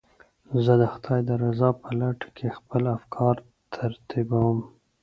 [0.63, 3.35] زه د خدای د رضا په لټه کې خپل افکار
[3.75, 4.59] ترتیبوم.